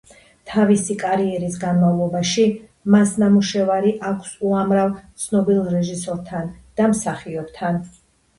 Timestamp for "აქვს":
4.13-4.33